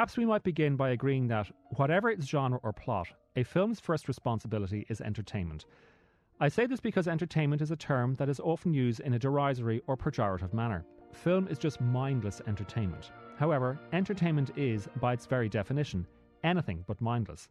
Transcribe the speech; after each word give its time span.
Perhaps 0.00 0.16
we 0.16 0.24
might 0.24 0.42
begin 0.42 0.76
by 0.76 0.92
agreeing 0.92 1.28
that, 1.28 1.50
whatever 1.76 2.08
its 2.08 2.24
genre 2.24 2.58
or 2.62 2.72
plot, 2.72 3.08
a 3.36 3.42
film's 3.42 3.80
first 3.80 4.08
responsibility 4.08 4.86
is 4.88 5.02
entertainment. 5.02 5.66
I 6.40 6.48
say 6.48 6.64
this 6.64 6.80
because 6.80 7.06
entertainment 7.06 7.60
is 7.60 7.70
a 7.70 7.76
term 7.76 8.14
that 8.14 8.30
is 8.30 8.40
often 8.40 8.72
used 8.72 9.00
in 9.00 9.12
a 9.12 9.18
derisory 9.18 9.82
or 9.86 9.98
pejorative 9.98 10.54
manner. 10.54 10.86
Film 11.12 11.48
is 11.48 11.58
just 11.58 11.82
mindless 11.82 12.40
entertainment. 12.46 13.12
However, 13.36 13.78
entertainment 13.92 14.52
is, 14.56 14.88
by 15.02 15.12
its 15.12 15.26
very 15.26 15.50
definition, 15.50 16.06
anything 16.44 16.82
but 16.86 17.02
mindless. 17.02 17.50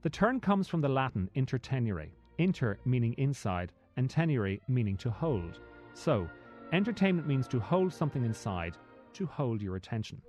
The 0.00 0.08
term 0.08 0.40
comes 0.40 0.66
from 0.66 0.80
the 0.80 0.88
Latin 0.88 1.28
intertenere, 1.36 2.08
inter 2.38 2.78
meaning 2.86 3.12
inside, 3.18 3.72
and 3.98 4.08
tenere 4.08 4.58
meaning 4.68 4.96
to 4.96 5.10
hold. 5.10 5.60
So, 5.92 6.30
entertainment 6.72 7.28
means 7.28 7.46
to 7.48 7.60
hold 7.60 7.92
something 7.92 8.24
inside, 8.24 8.78
to 9.12 9.26
hold 9.26 9.60
your 9.60 9.76
attention. 9.76 10.22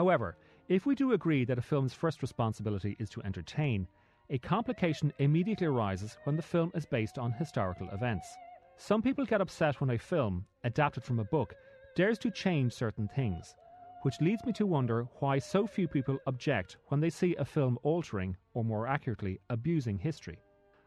However, 0.00 0.34
if 0.70 0.86
we 0.86 0.94
do 0.94 1.12
agree 1.12 1.44
that 1.44 1.58
a 1.58 1.60
film's 1.70 1.92
first 1.92 2.22
responsibility 2.22 2.96
is 2.98 3.10
to 3.10 3.22
entertain, 3.22 3.86
a 4.30 4.38
complication 4.38 5.12
immediately 5.18 5.66
arises 5.66 6.16
when 6.24 6.36
the 6.36 6.42
film 6.54 6.72
is 6.74 6.86
based 6.86 7.18
on 7.18 7.32
historical 7.32 7.86
events. 7.90 8.26
Some 8.78 9.02
people 9.02 9.26
get 9.26 9.42
upset 9.42 9.78
when 9.78 9.90
a 9.90 9.98
film, 9.98 10.46
adapted 10.64 11.04
from 11.04 11.18
a 11.18 11.24
book, 11.24 11.54
dares 11.94 12.18
to 12.20 12.30
change 12.30 12.72
certain 12.72 13.08
things, 13.08 13.54
which 14.00 14.22
leads 14.22 14.42
me 14.46 14.54
to 14.54 14.64
wonder 14.64 15.06
why 15.18 15.38
so 15.38 15.66
few 15.66 15.86
people 15.86 16.18
object 16.26 16.78
when 16.86 17.00
they 17.00 17.10
see 17.10 17.36
a 17.36 17.44
film 17.44 17.78
altering, 17.82 18.34
or 18.54 18.64
more 18.64 18.86
accurately, 18.86 19.38
abusing 19.50 19.98
history. 19.98 20.38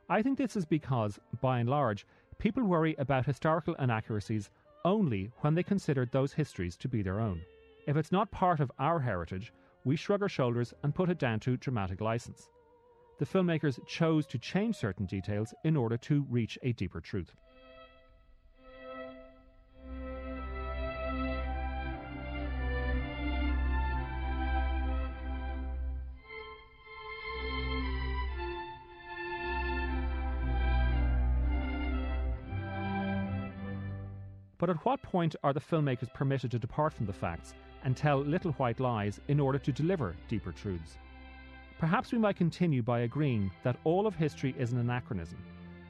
I 0.10 0.24
think 0.24 0.40
this 0.40 0.56
is 0.56 0.66
because, 0.66 1.20
by 1.40 1.60
and 1.60 1.70
large, 1.70 2.08
people 2.40 2.64
worry 2.64 2.96
about 2.98 3.28
historical 3.28 3.76
inaccuracies 3.76 4.50
only 4.84 5.30
when 5.42 5.54
they 5.54 5.62
consider 5.62 6.08
those 6.08 6.34
histories 6.34 6.76
to 6.78 6.88
be 6.88 7.04
their 7.04 7.20
own. 7.20 7.40
If 7.86 7.98
it's 7.98 8.14
not 8.14 8.32
part 8.32 8.62
of 8.62 8.72
our 8.80 9.02
heritage, 9.02 9.52
we 9.84 9.98
shrug 9.98 10.22
our 10.22 10.30
shoulders 10.30 10.74
and 10.84 10.96
put 10.96 11.10
it 11.10 11.18
down 11.20 11.42
to 11.42 11.58
dramatic 11.58 12.00
license. 12.00 12.50
The 13.20 13.26
filmmakers 13.26 13.86
chose 13.86 14.26
to 14.28 14.38
change 14.38 14.78
certain 14.78 15.06
details 15.06 15.54
in 15.66 15.76
order 15.76 15.98
to 15.98 16.26
reach 16.30 16.58
a 16.64 16.72
deeper 16.72 17.02
truth. 17.02 17.36
But 34.58 34.70
at 34.70 34.86
what 34.86 35.02
point 35.02 35.36
are 35.44 35.52
the 35.52 35.60
filmmakers 35.60 36.14
permitted 36.14 36.52
to 36.52 36.60
depart 36.60 36.94
from 36.94 37.06
the 37.06 37.12
facts 37.12 37.54
and 37.84 37.96
tell 37.96 38.20
little 38.20 38.52
white 38.54 38.80
lies 38.80 39.20
in 39.28 39.40
order 39.40 39.60
to 39.60 39.72
deliver 39.72 40.16
deeper 40.28 40.52
truths. 40.52 40.98
Perhaps 41.80 42.12
we 42.12 42.18
might 42.18 42.38
continue 42.38 42.82
by 42.82 43.02
agreeing 43.02 43.52
that 43.64 43.78
all 43.84 44.08
of 44.08 44.16
history 44.16 44.56
is 44.58 44.72
an 44.72 44.80
anachronism, 44.80 45.38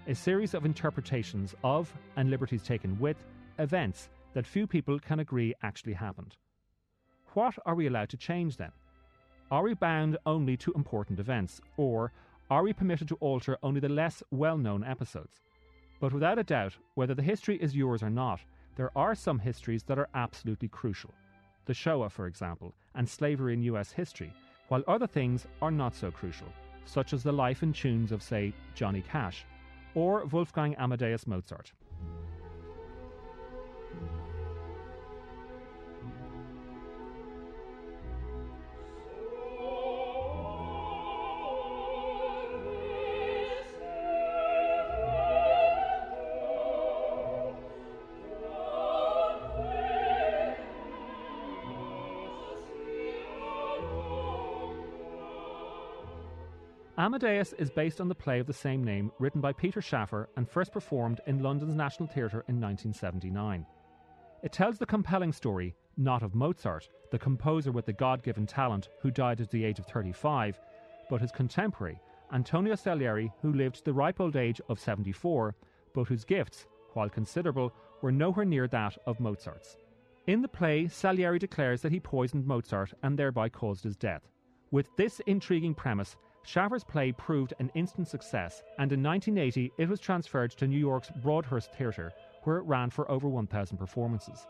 a 0.08 0.16
series 0.16 0.53
of 0.53 0.66
interpretations 0.66 1.53
of, 1.64 1.94
and 2.16 2.30
liberties 2.30 2.64
taken 2.64 3.00
with, 3.00 3.18
events 3.59 4.09
that 4.34 4.48
few 4.48 4.66
people 4.66 5.00
can 5.00 5.20
agree 5.20 5.53
actually 5.62 5.94
happened. 5.94 6.36
What 7.34 7.56
are 7.66 7.76
we 7.76 7.88
allowed 7.88 8.09
to 8.09 8.18
change 8.18 8.58
then? 8.58 8.72
Are 9.52 9.64
we 9.64 9.76
bound 9.76 10.18
only 10.26 10.58
to 10.58 10.74
important 10.74 11.20
events, 11.20 11.62
or 11.78 12.12
are 12.50 12.64
we 12.64 12.74
permitted 12.74 13.08
to 13.09 13.16
alter 13.16 13.58
only 13.62 13.80
the 13.80 13.90
less 13.90 14.24
well 14.32 14.58
known 14.58 14.84
episodes? 14.84 15.42
But 16.00 16.12
without 16.12 16.40
a 16.40 16.44
doubt, 16.44 16.76
whether 16.96 17.14
the 17.14 17.22
history 17.22 17.58
is 17.58 17.76
yours 17.76 18.02
or 18.02 18.09
not, 18.09 18.40
there 18.76 18.92
are 18.96 19.14
some 19.14 19.40
histories 19.40 19.84
that 19.84 20.00
are 20.00 20.09
absolutely 20.16 20.68
crucial 20.68 21.14
the 21.66 21.74
Shoah, 21.74 22.09
for 22.09 22.28
example, 22.28 22.74
and 22.96 23.07
slavery 23.07 23.53
in 23.53 23.63
US 23.63 23.91
history, 23.91 24.34
while 24.68 24.84
other 24.88 25.07
things 25.07 25.47
are 25.62 25.72
not 25.72 25.96
so 25.96 26.12
crucial, 26.12 26.47
such 26.85 27.13
as 27.13 27.24
the 27.24 27.31
life 27.31 27.62
and 27.62 27.74
tunes 27.74 28.12
of, 28.12 28.22
say, 28.22 28.53
Johnny 28.75 29.01
Cash 29.01 29.46
or 29.96 30.25
Wolfgang 30.25 30.75
Amadeus 30.75 31.28
Mozart. 31.28 31.72
Amadeus 56.96 57.54
is 57.54 57.72
based 57.72 58.00
on 58.00 58.08
the 58.08 58.14
play 58.14 58.40
of 58.40 58.46
the 58.46 58.54
same 58.54 58.84
name 58.84 59.12
written 59.18 59.42
by 59.42 59.52
Peter 59.52 59.81
Shaffer 59.81 60.30
and 60.38 60.48
first 60.48 60.72
performed 60.72 61.22
in 61.26 61.42
London's 61.42 61.74
National 61.74 62.08
Theatre 62.08 62.46
in 62.48 62.62
1979. 62.62 63.66
It 64.44 64.52
tells 64.52 64.78
the 64.78 64.86
compelling 64.86 65.34
story 65.34 65.74
not 65.98 66.22
of 66.22 66.36
Mozart, 66.36 66.90
the 67.09 67.18
composer 67.18 67.72
with 67.72 67.88
the 67.88 67.94
God 67.94 68.22
given 68.22 68.46
talent 68.46 68.90
who 69.02 69.09
died 69.09 69.42
at 69.42 69.50
the 69.50 69.66
age 69.66 69.80
of 69.80 69.88
35, 69.88 70.59
but 71.09 71.20
his 71.20 71.32
contemporary, 71.32 72.00
Antonio 72.32 72.76
Salieri, 72.76 73.32
who 73.42 73.53
lived 73.53 73.78
to 73.78 73.86
the 73.86 73.94
ripe 73.94 74.20
old 74.20 74.36
age 74.36 74.62
of 74.70 74.80
74, 74.80 75.56
but 75.96 76.08
whose 76.08 76.24
gifts, 76.24 76.68
while 76.94 77.09
considerable, 77.09 77.74
were 78.03 78.12
nowhere 78.12 78.46
near 78.46 78.68
that 78.68 78.96
of 79.08 79.20
Mozart's. 79.20 79.78
In 80.28 80.44
the 80.44 80.48
play, 80.48 80.88
Salieri 80.88 81.40
declares 81.40 81.82
that 81.82 81.92
he 81.92 82.00
poisoned 82.00 82.46
Mozart 82.46 82.94
and 83.02 83.18
thereby 83.18 83.50
caused 83.50 83.84
his 83.84 83.96
death. 83.96 84.30
With 84.70 84.96
this 84.96 85.22
intriguing 85.22 85.74
premise, 85.74 86.18
Shaffer's 86.46 86.84
play 86.84 87.12
proved 87.14 87.54
an 87.59 87.72
instant 87.74 88.08
success, 88.08 88.64
and 88.78 88.92
in 88.92 89.02
1980 89.02 89.72
it 89.78 89.88
was 89.88 90.00
transferred 90.00 90.52
to 90.52 90.68
New 90.68 90.78
York's 90.78 91.09
Broadhurst 91.22 91.72
Theatre, 91.72 92.12
where 92.44 92.58
it 92.58 92.66
ran 92.66 92.90
for 92.90 93.09
over 93.09 93.30
1,000 93.30 93.78
performances. 93.78 94.46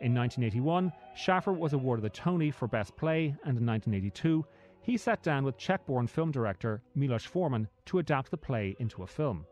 In 0.00 0.14
1981, 0.14 0.92
Shaffer 1.14 1.52
was 1.52 1.74
awarded 1.74 2.04
the 2.04 2.10
Tony 2.10 2.50
for 2.50 2.66
Best 2.66 2.96
Play, 2.96 3.26
and 3.44 3.58
in 3.58 3.66
1982, 3.66 4.44
he 4.80 4.96
sat 4.96 5.22
down 5.22 5.44
with 5.44 5.58
Czech 5.58 5.84
born 5.86 6.06
film 6.06 6.30
director 6.30 6.80
Milos 6.94 7.24
Forman 7.24 7.68
to 7.84 7.98
adapt 7.98 8.30
the 8.30 8.36
play 8.36 8.74
into 8.78 9.02
a 9.02 9.06
film. 9.06 9.44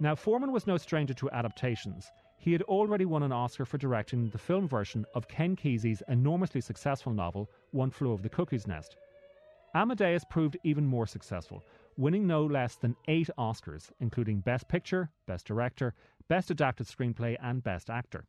Now, 0.00 0.14
Forman 0.14 0.52
was 0.52 0.66
no 0.66 0.78
stranger 0.78 1.12
to 1.14 1.30
adaptations. 1.30 2.10
He 2.38 2.52
had 2.52 2.62
already 2.62 3.04
won 3.04 3.22
an 3.24 3.32
Oscar 3.32 3.66
for 3.66 3.76
directing 3.76 4.30
the 4.30 4.38
film 4.38 4.66
version 4.66 5.04
of 5.14 5.28
Ken 5.28 5.56
Kesey's 5.56 6.02
enormously 6.08 6.60
successful 6.60 7.12
novel, 7.12 7.50
One 7.72 7.90
Flew 7.90 8.12
Over 8.12 8.22
the 8.22 8.28
Cuckoo's 8.28 8.66
Nest. 8.66 8.96
Amadeus 9.74 10.24
proved 10.24 10.56
even 10.64 10.86
more 10.86 11.06
successful, 11.06 11.62
winning 11.96 12.26
no 12.26 12.44
less 12.44 12.76
than 12.76 12.96
eight 13.06 13.28
Oscars, 13.38 13.90
including 14.00 14.40
Best 14.40 14.66
Picture, 14.68 15.10
Best 15.26 15.46
Director, 15.46 15.94
Best 16.28 16.50
Adapted 16.50 16.86
Screenplay, 16.86 17.36
and 17.42 17.62
Best 17.62 17.90
Actor. 17.90 18.24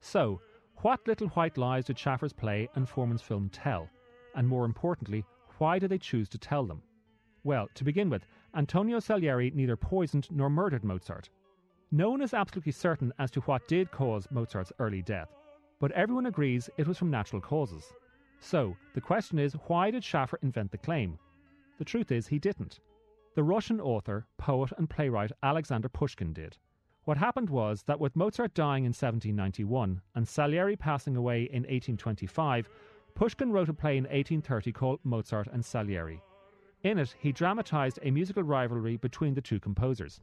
So, 0.00 0.40
what 0.76 1.06
little 1.06 1.28
white 1.28 1.58
lies 1.58 1.84
did 1.84 1.98
Shaffer's 1.98 2.32
play 2.32 2.70
and 2.74 2.88
Forman's 2.88 3.20
film 3.20 3.50
tell? 3.50 3.90
And 4.34 4.48
more 4.48 4.64
importantly, 4.64 5.26
why 5.58 5.78
did 5.78 5.90
they 5.90 5.98
choose 5.98 6.30
to 6.30 6.38
tell 6.38 6.64
them? 6.64 6.82
Well, 7.48 7.70
to 7.76 7.82
begin 7.82 8.10
with, 8.10 8.26
Antonio 8.54 8.98
Salieri 8.98 9.50
neither 9.54 9.74
poisoned 9.74 10.30
nor 10.30 10.50
murdered 10.50 10.84
Mozart. 10.84 11.30
No 11.90 12.10
one 12.10 12.20
is 12.20 12.34
absolutely 12.34 12.72
certain 12.72 13.10
as 13.18 13.30
to 13.30 13.40
what 13.40 13.66
did 13.66 13.90
cause 13.90 14.28
Mozart's 14.30 14.70
early 14.78 15.00
death, 15.00 15.34
but 15.80 15.90
everyone 15.92 16.26
agrees 16.26 16.68
it 16.76 16.86
was 16.86 16.98
from 16.98 17.10
natural 17.10 17.40
causes. 17.40 17.90
So, 18.38 18.76
the 18.92 19.00
question 19.00 19.38
is 19.38 19.54
why 19.66 19.90
did 19.90 20.04
Shaffer 20.04 20.38
invent 20.42 20.70
the 20.70 20.76
claim? 20.76 21.18
The 21.78 21.86
truth 21.86 22.12
is, 22.12 22.26
he 22.26 22.38
didn't. 22.38 22.80
The 23.34 23.44
Russian 23.44 23.80
author, 23.80 24.26
poet, 24.36 24.74
and 24.76 24.90
playwright 24.90 25.32
Alexander 25.42 25.88
Pushkin 25.88 26.34
did. 26.34 26.58
What 27.04 27.16
happened 27.16 27.48
was 27.48 27.82
that 27.84 27.98
with 27.98 28.14
Mozart 28.14 28.52
dying 28.52 28.84
in 28.84 28.90
1791 28.90 30.02
and 30.14 30.28
Salieri 30.28 30.76
passing 30.76 31.16
away 31.16 31.44
in 31.44 31.62
1825, 31.62 32.68
Pushkin 33.14 33.50
wrote 33.52 33.70
a 33.70 33.72
play 33.72 33.96
in 33.96 34.04
1830 34.04 34.70
called 34.72 35.00
Mozart 35.02 35.48
and 35.50 35.64
Salieri. 35.64 36.20
In 36.84 36.98
it, 36.98 37.14
he 37.18 37.32
dramatized 37.32 37.98
a 38.02 38.10
musical 38.10 38.44
rivalry 38.44 38.96
between 38.96 39.34
the 39.34 39.40
two 39.40 39.58
composers. 39.58 40.20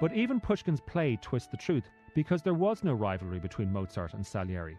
But 0.00 0.12
even 0.14 0.40
Pushkin's 0.40 0.80
play 0.80 1.16
twists 1.22 1.48
the 1.48 1.56
truth 1.56 1.88
because 2.12 2.42
there 2.42 2.54
was 2.54 2.82
no 2.82 2.92
rivalry 2.92 3.38
between 3.38 3.72
Mozart 3.72 4.14
and 4.14 4.26
Salieri. 4.26 4.76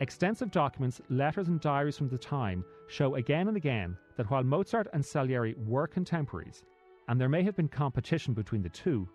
Extensive 0.00 0.50
documents, 0.50 1.00
letters, 1.08 1.48
and 1.48 1.60
diaries 1.60 1.96
from 1.96 2.08
the 2.08 2.18
time 2.18 2.64
show 2.88 3.14
again 3.14 3.46
and 3.48 3.56
again 3.56 3.96
that 4.16 4.28
while 4.28 4.42
Mozart 4.42 4.88
and 4.92 5.04
Salieri 5.04 5.54
were 5.66 5.86
contemporaries, 5.86 6.64
and 7.08 7.20
there 7.20 7.28
may 7.28 7.42
have 7.42 7.54
been 7.54 7.68
competition 7.68 8.34
between 8.34 8.62
the 8.62 8.68
two, 8.68 9.08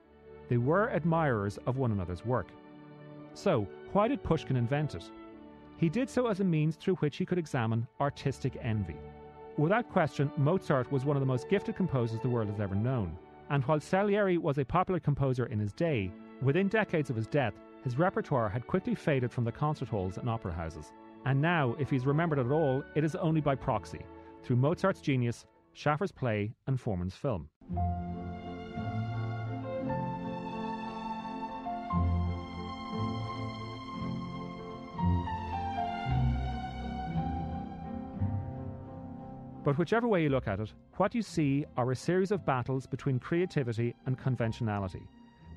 they 0.48 0.58
were 0.58 0.90
admirers 0.92 1.60
of 1.66 1.78
one 1.78 1.92
another's 1.92 2.26
work. 2.26 2.48
So, 3.34 3.68
why 3.92 4.08
did 4.08 4.24
Pushkin 4.24 4.56
invent 4.56 4.96
it? 4.96 5.12
He 5.78 5.90
did 5.90 6.10
so 6.10 6.28
as 6.28 6.40
a 6.40 6.44
means 6.44 6.76
through 6.76 6.96
which 6.96 7.18
he 7.18 7.26
could 7.26 7.38
examine 7.38 7.88
artistic 8.00 8.58
envy. 8.62 8.98
Without 9.58 9.90
question, 9.90 10.32
Mozart 10.38 10.92
was 10.92 11.04
one 11.04 11.18
of 11.18 11.22
the 11.22 11.28
most 11.28 11.50
gifted 11.50 11.76
composers 11.76 12.20
the 12.22 12.30
world 12.30 12.50
has 12.50 12.60
ever 12.62 12.76
known. 12.76 13.18
And 13.50 13.64
while 13.66 13.80
Salieri 13.80 14.38
was 14.38 14.58
a 14.58 14.66
popular 14.66 15.00
composer 15.00 15.48
in 15.48 15.60
his 15.60 15.74
day, 15.74 16.12
within 16.42 16.68
decades 16.68 17.10
of 17.10 17.16
his 17.16 17.28
death, 17.28 17.54
his 17.84 17.98
repertoire 17.98 18.50
had 18.50 18.68
quickly 18.68 18.96
faded 18.96 19.32
from 19.32 19.44
the 19.44 19.52
concert 19.52 19.90
halls 19.90 20.18
and 20.18 20.30
opera 20.30 20.52
houses. 20.52 20.92
And 21.26 21.42
now, 21.42 21.76
if 21.80 21.90
he's 21.90 22.06
remembered 22.06 22.40
at 22.40 22.52
all, 22.52 22.84
it 22.96 23.04
is 23.04 23.16
only 23.16 23.42
by 23.42 23.56
proxy, 23.56 24.06
through 24.44 24.58
Mozart's 24.58 25.02
genius, 25.02 25.46
Shaffer's 25.74 26.12
play, 26.12 26.54
and 26.68 26.80
Forman's 26.80 27.16
film. 27.16 27.50
But 39.64 39.78
whichever 39.78 40.08
way 40.08 40.24
you 40.24 40.30
look 40.30 40.48
at 40.48 40.60
it, 40.60 40.74
what 40.98 41.14
you 41.14 41.22
see 41.22 41.66
are 41.78 41.92
a 41.92 41.96
series 41.96 42.32
of 42.32 42.46
battles 42.46 42.88
between 42.88 43.20
creativity 43.20 43.94
and 44.06 44.18
conventionality, 44.18 45.04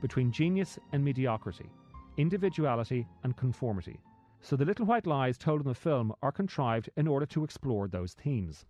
between 0.03 0.31
genius 0.31 0.79
and 0.93 1.03
mediocrity, 1.03 1.71
individuality 2.17 3.07
and 3.25 3.37
conformity. 3.37 4.01
So 4.41 4.57
the 4.57 4.65
little 4.65 4.87
white 4.87 5.07
lies 5.07 5.39
told 5.39 5.61
in 5.61 5.69
the 5.69 5.75
film 5.75 6.13
are 6.23 6.33
contrived 6.33 6.91
in 6.97 7.07
order 7.07 7.27
to 7.27 7.45
explore 7.45 7.89
those 7.89 8.15
themes. 8.15 8.65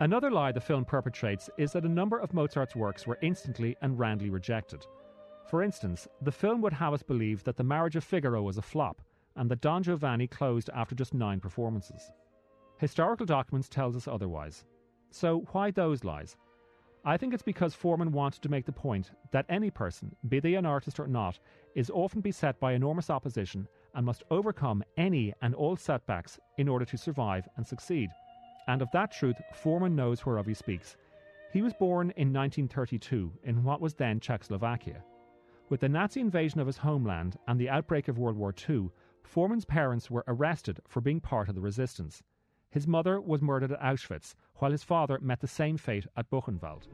Another 0.00 0.30
lie 0.30 0.52
the 0.52 0.60
film 0.60 0.84
perpetrates 0.84 1.48
is 1.56 1.72
that 1.72 1.86
a 1.86 1.88
number 1.88 2.18
of 2.18 2.34
Mozart's 2.34 2.76
works 2.76 3.06
were 3.06 3.18
instantly 3.22 3.74
and 3.80 3.98
roundly 3.98 4.28
rejected. 4.28 4.84
For 5.46 5.62
instance, 5.62 6.08
the 6.22 6.32
film 6.32 6.62
would 6.62 6.72
have 6.72 6.94
us 6.94 7.02
believe 7.02 7.44
that 7.44 7.56
The 7.56 7.64
Marriage 7.64 7.96
of 7.96 8.04
Figaro 8.04 8.42
was 8.42 8.56
a 8.56 8.62
flop 8.62 9.02
and 9.36 9.50
that 9.50 9.60
Don 9.60 9.82
Giovanni 9.82 10.26
closed 10.26 10.70
after 10.74 10.94
just 10.94 11.12
nine 11.12 11.40
performances. 11.40 12.10
Historical 12.78 13.26
documents 13.26 13.68
tells 13.68 13.96
us 13.96 14.08
otherwise. 14.08 14.64
So 15.10 15.46
why 15.52 15.70
those 15.70 16.02
lies? 16.02 16.36
I 17.04 17.18
think 17.18 17.34
it's 17.34 17.42
because 17.42 17.74
Forman 17.74 18.12
wanted 18.12 18.40
to 18.42 18.48
make 18.48 18.64
the 18.64 18.72
point 18.72 19.10
that 19.32 19.44
any 19.50 19.70
person, 19.70 20.16
be 20.28 20.40
they 20.40 20.54
an 20.54 20.64
artist 20.64 20.98
or 20.98 21.06
not, 21.06 21.38
is 21.74 21.90
often 21.90 22.22
beset 22.22 22.58
by 22.58 22.72
enormous 22.72 23.10
opposition 23.10 23.68
and 23.94 24.06
must 24.06 24.24
overcome 24.30 24.82
any 24.96 25.34
and 25.42 25.54
all 25.54 25.76
setbacks 25.76 26.38
in 26.56 26.68
order 26.68 26.86
to 26.86 26.96
survive 26.96 27.46
and 27.56 27.66
succeed. 27.66 28.08
And 28.66 28.80
of 28.80 28.90
that 28.92 29.12
truth, 29.12 29.36
Forman 29.52 29.94
knows 29.94 30.24
whereof 30.24 30.46
he 30.46 30.54
speaks. 30.54 30.96
He 31.52 31.60
was 31.60 31.74
born 31.74 32.06
in 32.16 32.32
1932 32.32 33.30
in 33.44 33.62
what 33.62 33.82
was 33.82 33.94
then 33.94 34.18
Czechoslovakia. 34.18 35.04
With 35.70 35.80
the 35.80 35.88
Nazi 35.88 36.20
invasion 36.20 36.60
of 36.60 36.66
his 36.66 36.76
homeland 36.76 37.38
and 37.48 37.58
the 37.58 37.70
outbreak 37.70 38.06
of 38.08 38.18
World 38.18 38.36
War 38.36 38.54
II, 38.68 38.90
Forman's 39.22 39.64
parents 39.64 40.10
were 40.10 40.24
arrested 40.28 40.78
for 40.86 41.00
being 41.00 41.20
part 41.20 41.48
of 41.48 41.54
the 41.54 41.62
resistance. 41.62 42.22
His 42.68 42.86
mother 42.86 43.18
was 43.18 43.40
murdered 43.40 43.72
at 43.72 43.80
Auschwitz, 43.80 44.34
while 44.56 44.72
his 44.72 44.84
father 44.84 45.18
met 45.20 45.40
the 45.40 45.46
same 45.46 45.78
fate 45.78 46.06
at 46.18 46.28
Buchenwald. 46.28 46.88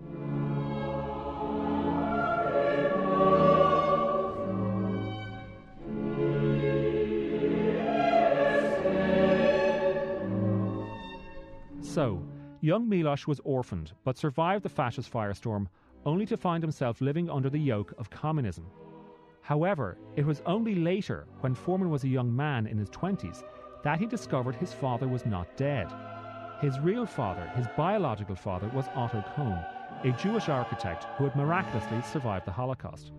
So, 11.82 12.23
young 12.61 12.88
Milos 12.88 13.26
was 13.26 13.40
orphaned 13.40 13.94
but 14.05 14.16
survived 14.16 14.62
the 14.64 14.69
fascist 14.69 15.12
firestorm 15.12 15.66
only 16.06 16.26
to 16.26 16.37
find 16.37 16.62
himself 16.62 17.00
living 17.00 17.29
under 17.31 17.50
the 17.50 17.58
yoke 17.58 17.93
of 17.99 18.11
communism. 18.11 18.67
However, 19.43 19.99
it 20.17 20.25
was 20.25 20.43
only 20.47 20.75
later, 20.75 21.26
when 21.41 21.55
Forman 21.55 21.91
was 21.91 22.05
a 22.05 22.08
young 22.08 22.35
man 22.35 22.67
in 22.67 22.79
his 22.79 22.91
20s, 22.91 23.43
that 23.82 23.99
he 23.99 24.06
discovered 24.06 24.55
his 24.55 24.73
father 24.73 25.08
was 25.08 25.26
not 25.26 25.56
dead. 25.56 25.93
His 26.61 26.79
real 26.81 27.06
father, 27.06 27.47
his 27.56 27.67
biological 27.76 28.37
father, 28.37 28.69
was 28.75 28.87
Otto 28.94 29.25
Kohn, 29.35 29.58
a 30.05 30.12
Jewish 30.12 30.49
architect 30.49 31.05
who 31.17 31.25
had 31.25 31.37
miraculously 31.37 32.02
survived 32.02 32.47
the 32.47 32.52
Holocaust. 32.52 33.12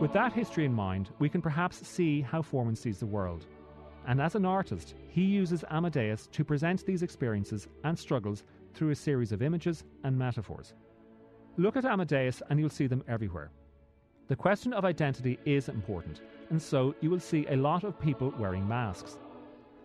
With 0.00 0.14
that 0.14 0.32
history 0.32 0.64
in 0.64 0.72
mind, 0.72 1.10
we 1.18 1.28
can 1.28 1.42
perhaps 1.42 1.86
see 1.86 2.22
how 2.22 2.40
Forman 2.40 2.74
sees 2.74 2.98
the 3.00 3.06
world. 3.06 3.44
And 4.06 4.18
as 4.18 4.34
an 4.34 4.46
artist, 4.46 4.94
he 5.08 5.20
uses 5.20 5.62
Amadeus 5.70 6.26
to 6.28 6.42
present 6.42 6.86
these 6.86 7.02
experiences 7.02 7.68
and 7.84 7.98
struggles 7.98 8.42
through 8.72 8.92
a 8.92 8.94
series 8.96 9.30
of 9.30 9.42
images 9.42 9.84
and 10.02 10.16
metaphors. 10.16 10.72
Look 11.58 11.76
at 11.76 11.84
Amadeus 11.84 12.42
and 12.48 12.58
you'll 12.58 12.70
see 12.70 12.86
them 12.86 13.04
everywhere. 13.08 13.50
The 14.28 14.36
question 14.36 14.72
of 14.72 14.86
identity 14.86 15.38
is 15.44 15.68
important, 15.68 16.22
and 16.48 16.62
so 16.62 16.94
you 17.02 17.10
will 17.10 17.20
see 17.20 17.44
a 17.50 17.56
lot 17.56 17.84
of 17.84 18.00
people 18.00 18.32
wearing 18.38 18.66
masks. 18.66 19.18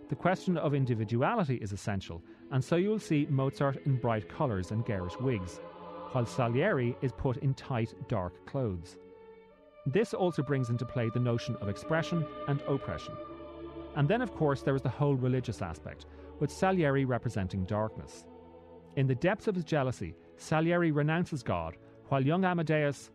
The 0.07 0.15
question 0.15 0.55
of 0.55 0.73
individuality 0.73 1.55
is 1.55 1.73
essential, 1.73 2.23
and 2.51 2.63
so 2.63 2.77
you 2.77 2.89
will 2.89 2.99
see 2.99 3.27
Mozart 3.29 3.85
in 3.85 3.97
bright 3.97 4.29
colours 4.29 4.71
and 4.71 4.85
garish 4.85 5.19
wigs, 5.19 5.59
while 6.13 6.25
Salieri 6.25 6.95
is 7.01 7.11
put 7.11 7.35
in 7.37 7.53
tight, 7.53 7.93
dark 8.07 8.33
clothes. 8.45 8.95
This 9.85 10.13
also 10.13 10.41
brings 10.41 10.69
into 10.69 10.85
play 10.85 11.09
the 11.09 11.19
notion 11.19 11.55
of 11.61 11.69
expression 11.69 12.25
and 12.47 12.61
oppression. 12.67 13.13
And 13.95 14.07
then, 14.07 14.21
of 14.21 14.33
course, 14.33 14.61
there 14.61 14.75
is 14.75 14.81
the 14.81 14.89
whole 14.89 15.15
religious 15.15 15.61
aspect, 15.61 16.05
with 16.39 16.51
Salieri 16.51 17.05
representing 17.05 17.65
darkness. 17.65 18.25
In 18.95 19.07
the 19.07 19.15
depths 19.15 19.47
of 19.47 19.55
his 19.55 19.63
jealousy, 19.63 20.15
Salieri 20.37 20.91
renounces 20.91 21.43
God, 21.43 21.77
while 22.09 22.25
young 22.25 22.45
Amadeus, 22.45 23.11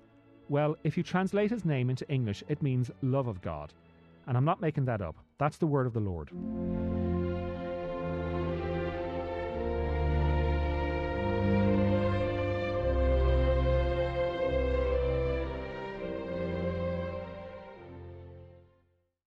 well, 0.48 0.76
if 0.84 0.96
you 0.96 1.02
translate 1.02 1.50
his 1.50 1.64
name 1.64 1.90
into 1.90 2.08
English, 2.10 2.42
it 2.48 2.62
means 2.62 2.90
love 3.02 3.26
of 3.26 3.40
God. 3.42 3.72
And 4.26 4.36
I'm 4.36 4.44
not 4.44 4.60
making 4.60 4.84
that 4.86 5.02
up, 5.02 5.16
that's 5.38 5.58
the 5.58 5.66
word 5.66 5.86
of 5.86 5.92
the 5.92 6.00
Lord. 6.00 6.30